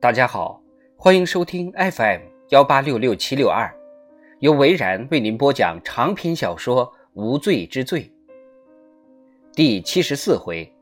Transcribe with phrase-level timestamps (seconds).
[0.00, 0.62] 大家好，
[0.96, 3.70] 欢迎收听 FM 幺八六六七六二，
[4.38, 8.02] 由维然为您播讲长篇小说《无罪之罪》
[9.54, 10.72] 第七十四回。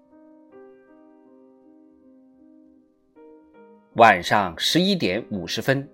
[3.94, 5.88] 晚上十一点五十分，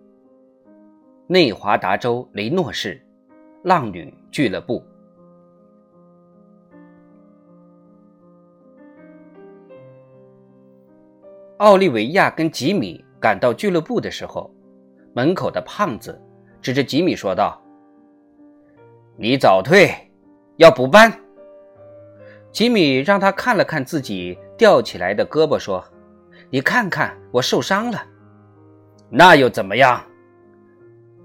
[1.27, 3.01] 内华达州雷诺市
[3.63, 4.85] 浪女俱乐部，
[11.59, 14.53] 奥利维亚跟吉米赶到俱乐部的时候，
[15.13, 16.21] 门口的胖子
[16.61, 17.63] 指着吉米说道
[19.17, 19.95] ：“你早退，
[20.57, 21.13] 要补班。”
[22.51, 25.85] 吉米让他看了看自己吊起来的胳膊，说。
[26.51, 28.01] 你看看，我受伤了，
[29.09, 30.01] 那又怎么样？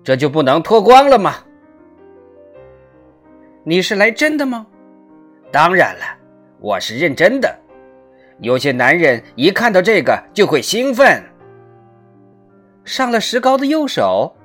[0.04, 1.36] 这就不能脱光了吗？
[3.64, 4.66] 你是来真的吗？
[5.52, 6.06] 当然了，
[6.60, 7.60] 我是认真的。
[8.42, 11.24] 有些男人一看到这个就会兴奋。
[12.86, 14.36] 上了石膏的右手，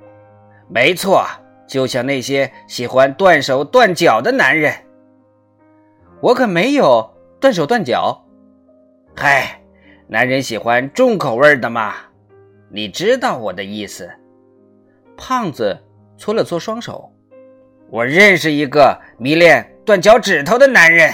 [0.69, 1.27] 没错，
[1.67, 4.75] 就像那些喜欢断手断脚的男人。
[6.21, 8.25] 我可没有断手断脚。
[9.17, 9.61] 嗨。
[10.07, 11.95] 男人喜欢重口味的嘛？
[12.69, 14.11] 你知道我的意思。
[15.17, 15.77] 胖子
[16.19, 17.11] 搓了搓双手。
[17.89, 21.11] 我认识一个迷恋断脚趾头的男人。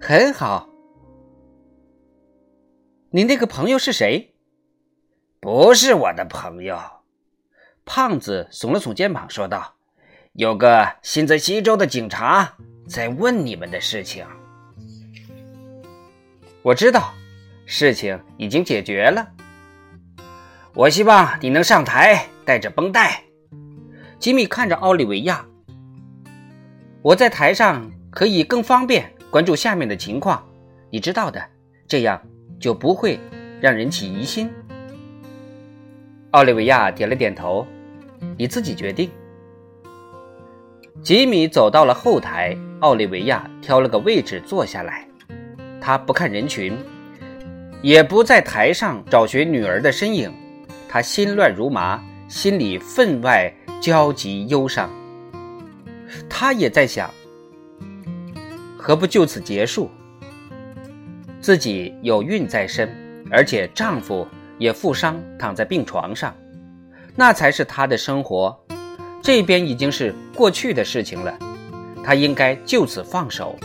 [0.00, 0.68] 很好。
[3.12, 4.34] 你那个朋友是谁？
[5.40, 6.78] 不是我的朋友。
[7.84, 9.74] 胖子耸了耸肩膀，说道
[10.34, 12.56] ：“有个新泽西州的警察
[12.88, 14.24] 在问你们的事情。”
[16.62, 17.12] 我知道。
[17.66, 19.28] 事情已经解决了。
[20.74, 23.22] 我希望你能上台，带着绷带。
[24.18, 25.46] 吉米看着奥利维亚，
[27.00, 30.44] 我在台上可以更方便关注下面的情况，
[30.90, 31.40] 你知道的，
[31.86, 32.20] 这样
[32.60, 33.18] 就不会
[33.60, 34.48] 让人起疑心。
[36.32, 37.66] 奥利维亚点了点头，
[38.36, 39.10] 你自己决定。
[41.02, 45.08] 吉米走到了后台，奥利维亚挑了个位置坐下来，
[45.80, 46.76] 他不看人群。
[47.82, 50.30] 也不在台上找寻女儿的身影，
[50.86, 51.98] 他心乱如麻，
[52.28, 53.50] 心里分外
[53.80, 54.90] 焦急忧伤。
[56.28, 57.10] 他也在想，
[58.76, 59.90] 何不就此结束？
[61.40, 62.88] 自己有孕在身，
[63.30, 64.26] 而且丈夫
[64.58, 66.34] 也负伤躺在病床上，
[67.16, 68.54] 那才是她的生活。
[69.22, 71.38] 这边已经是过去的事情了，
[72.04, 73.56] 她应该就此放手。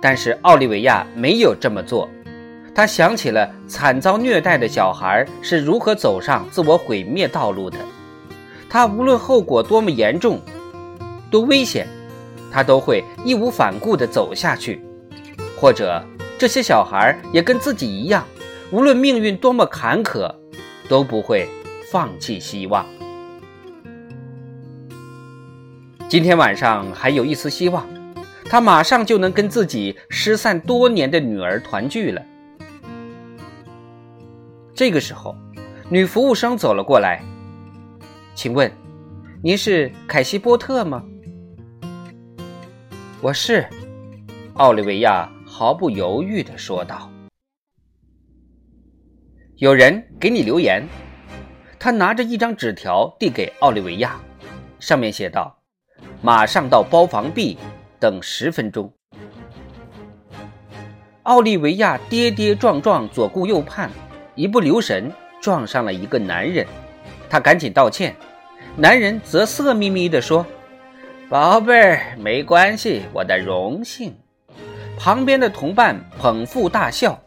[0.00, 2.08] 但是奥利维亚没有这么做，
[2.74, 7.78] 她想起了惨遭虐待的小孩是如何走上自我毁灭道路的。
[8.68, 10.40] 他无论后果多么严重、
[11.28, 11.88] 多危险，
[12.52, 14.80] 他都会义无反顾地走下去。
[15.60, 16.02] 或者
[16.38, 18.24] 这些小孩也跟自己一样，
[18.70, 20.34] 无论命运多么坎坷，
[20.88, 21.46] 都不会
[21.92, 22.86] 放弃希望。
[26.08, 27.86] 今天晚上还有一丝希望。
[28.46, 32.20] 他马上就能跟自己失散多年的女儿团聚了。
[34.74, 35.36] 这个时候，
[35.88, 37.22] 女服务生走了过来，
[38.34, 38.68] 请问，
[39.40, 41.04] 您是凯西波特吗？
[43.20, 43.64] 我是，
[44.54, 47.10] 奥利维亚毫不犹豫地说道。
[49.56, 50.86] 有人给你留言，
[51.76, 54.18] 他拿着一张纸条递给奥利维亚，
[54.78, 55.58] 上面写道
[56.22, 57.58] ：“马上到包房 B。”
[57.98, 58.90] 等十分钟，
[61.24, 63.90] 奥利维亚跌跌撞撞左顾右盼，
[64.34, 65.12] 一不留神
[65.42, 66.66] 撞上了一个男人，
[67.28, 68.16] 他赶紧道歉，
[68.76, 70.46] 男人则色眯眯地说
[71.28, 74.16] ：“宝贝儿，没关系，我的荣幸。”
[75.02, 77.18] 旁边的同伴捧腹大笑，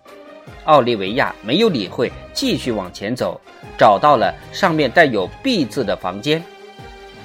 [0.66, 3.42] 奥利维亚没有理会，继续往前走，
[3.76, 6.44] 找到了上面带有 “B” 字的房间，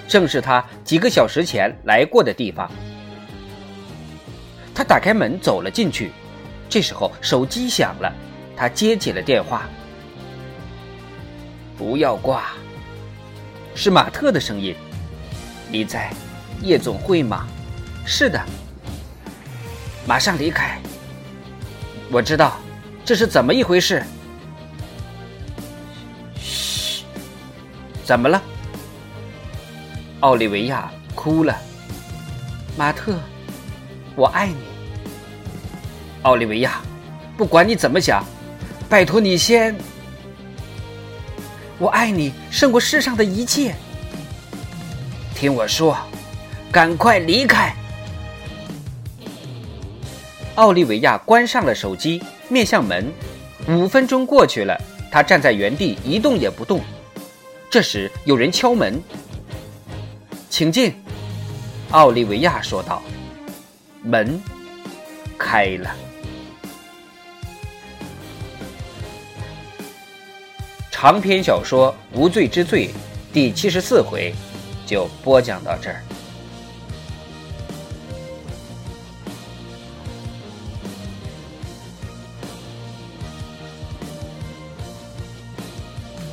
[0.09, 2.71] 正是他几个小时前来过的地方。
[4.75, 6.13] 他打开门走了进去，
[6.67, 8.11] 这时候手机响了，
[8.57, 9.69] 他接起了电话。
[11.77, 12.53] 不要挂，
[13.75, 14.75] 是马特的声音。
[15.71, 16.11] 你在
[16.63, 17.47] 夜总会吗？
[18.07, 18.43] 是的，
[20.09, 20.81] 马上离开。
[22.11, 22.57] 我知道，
[23.05, 24.03] 这是怎么一回事？
[26.35, 27.05] 嘘，
[28.07, 28.41] 怎么了？
[30.21, 31.55] 奥利维亚哭了。
[32.75, 33.19] 马特。
[34.17, 34.57] 我爱你，
[36.23, 36.81] 奥利维亚。
[37.37, 38.25] 不管你怎么想，
[38.89, 39.77] 拜托你先。
[41.79, 43.75] 我爱你胜过世上的一切。
[45.35, 45.95] 听我说，
[46.73, 47.77] 赶快离开。
[50.59, 53.13] 奥利维亚关上了手机，面向门。
[53.69, 54.77] 五分钟过去了，
[55.09, 56.81] 他站在原地一动也不动。
[57.71, 59.01] 这时有人敲门，
[60.51, 61.01] 请进。
[61.93, 63.01] 奥利维亚说道。
[64.03, 64.43] 门
[65.39, 65.95] 开了。
[70.91, 72.89] 长篇小说《无罪之罪》
[73.33, 74.35] 第七十四回
[74.85, 76.03] 就播讲到这儿。